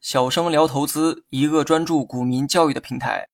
[0.00, 3.28] 小生聊投资，一个专注股民教育的平台。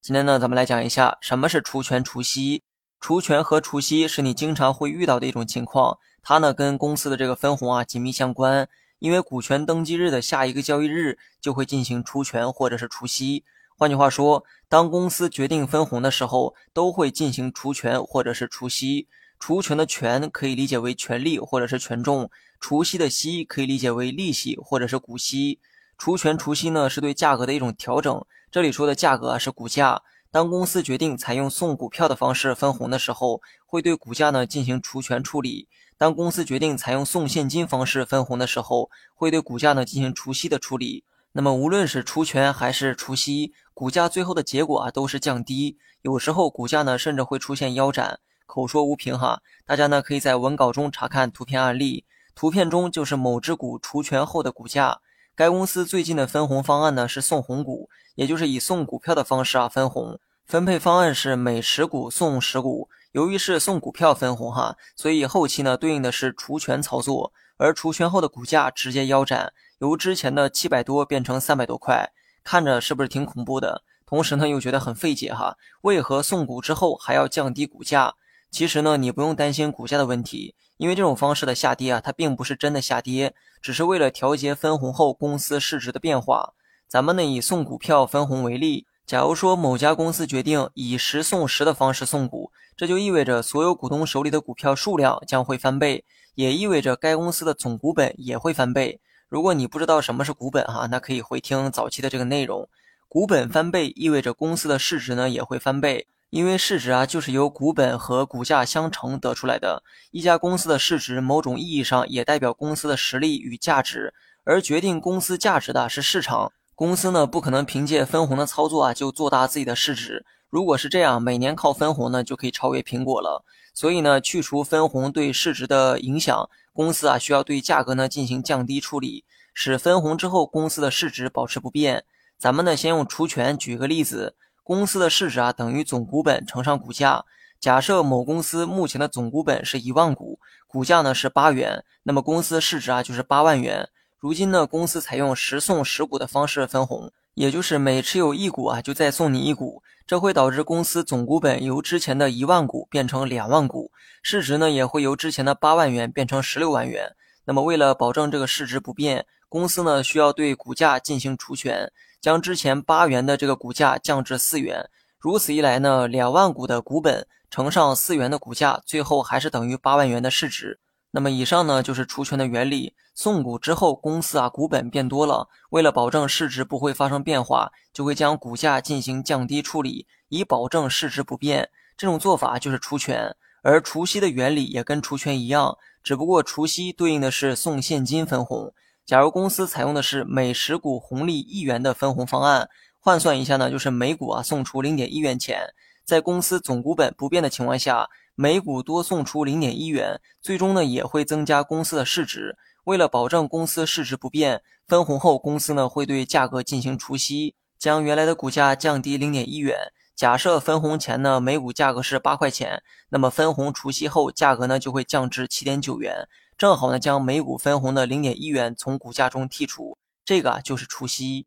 [0.00, 2.64] 今天呢，咱们来讲一下什么是除权除息。
[2.98, 8.68] 除权和除息是你经常会遇到的一种情况，它呢跟公司的这个分红啊紧密相关。
[8.98, 13.44] 因为股权登记日的下一个交易日就会进行除权或者是除息。
[13.76, 19.06] 换句话说，当公司决定分红的时候，都会进行除权或者是除息。
[19.44, 22.30] 除权的权可以理解为权利或者是权重，
[22.60, 25.58] 除息的息可以理解为利息或者是股息。
[25.98, 28.24] 除权除息呢，是对价格的一种调整。
[28.52, 30.02] 这里说的价格啊，是股价。
[30.30, 35.66] 当公司决定采用送股票的方式分红的时候，会对股价呢进行除权处理；
[35.98, 41.02] 当公司决定采用送现金方式分红的时候，会对股价呢进行除息的处理。
[41.32, 45.78] 那么无论是除权还是除息，股价最后的结果啊都是降低。
[46.02, 48.20] 有时候股价呢甚至会出现腰斩。
[48.52, 52.04] 口说无凭哈，大家呢可以在文稿中查看图片案例。
[52.34, 55.00] 图片中就是某只股除权后的股价。
[55.34, 60.20] 该公司最近的分红方案呢是送红股，也就是以送股票的方式啊分红。
[60.44, 62.90] 分配方案是每十股送十股。
[63.12, 72.10] 由于是送股票分红哈，所以后期呢对应的是除权操作，而除权后的股价直接腰斩，由之前的七百多变成三百多块，
[72.44, 73.82] 看着是不是挺恐怖的？
[74.04, 78.14] 同时呢又觉得很费解哈，为何送股之后还要降低股价？
[78.52, 86.52] 其实呢你不用担心股价的问题，因为这种方式的下跌啊，它并不是真的下跌，只是为了调节分红后公司市值的变化。
[86.86, 88.86] 咱们呢以送股票分红为例。
[89.06, 99.00] 假如说某家公司决定以十送十的方式送股，这就意味着所有股东手里的股票数量将会翻倍，也意味着该公司的总股本也会翻倍。
[99.28, 102.68] 如果你不知道什么是股本哈，那可以回听早期的这个内容。
[103.08, 109.82] 股本翻倍意味着公司的市值呢也会翻倍，因为市值啊就是由股本和股价相乘得出来的。
[110.12, 116.50] 一家公司的市值，某种意义上也代表公司的实力与价值，而决定公司价值的是市场。
[116.74, 120.24] 公司呢不可能凭借分红的操作啊就做大自己的市值。
[120.48, 123.44] 如果是这样，每年靠分红呢就可以超越苹果了。
[123.74, 132.06] 所以呢，去除分红对市值的影响，公司啊需要对价格呢进行降低处理，使分红之后公司的市值保持不变。
[132.38, 137.24] 咱们呢先用除权举个例子，公司的市值啊等于总股本乘上股价。
[137.60, 143.88] 假设某公司目前的总股本是一万股，股价呢是八元，那么公司市值啊就是八万元。
[144.18, 153.92] 如今呢，公司采用十送十股的方式分红，也就是每持有一股啊，就再送你一股，这会导致公司总股本由之前的一万股变成两万股，
[154.22, 157.14] 市值呢也会由之前的八万元变成十六万元。
[157.44, 164.88] 那么为了保证这个市值不变，公司呢需要对股价进行除权，将之前八元的这个股价降至四元。
[165.18, 170.78] 如此一来呢，两万股的股本乘上四元的股价，最后还是等于八万元的市值。
[171.10, 172.94] 那么以上呢就是除权的原理。
[173.14, 181.68] 送股之后，公司啊股本变多了，为了保证市值不会发生变化，就会将股价进行降低处理，以保证市值不变。
[181.96, 183.36] 这种做法就是除权。
[183.62, 188.72] 而除息的原理也跟除权一样，只不过除息对应的是送现金分红。
[189.04, 192.68] 假如公司采用的是每十股红利一元的分红方案，
[192.98, 195.74] 换算一下呢，就是每股啊送出零点一元钱，
[196.04, 198.08] 在公司总股本不变的情况下。
[198.34, 202.56] 每股多送出零点一元，最终呢也会增加公司的市值。
[202.84, 209.76] 为了保证公司市值不变，分红后公司呢会对价格进行除息，将原来的股价降低零点一元。
[210.22, 221.46] 假设分红前呢每股价格是八块钱，那么分红除息后价格呢就会降至七点九元，正好呢将每股分红的零点一元从股价中剔除，这个啊就是除息。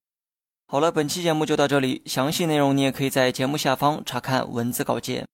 [0.67, 5.25] 好了，本期节目就到这里，详细内容你也可以在节目下方查看文字稿件。